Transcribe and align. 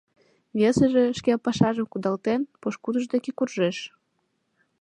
Весыже, 0.59 1.05
шке 1.19 1.31
пашажым 1.45 1.87
кудалтен, 1.89 2.41
пошкудыж 2.61 3.05
дек 3.13 3.25
куржеш. 3.37 3.77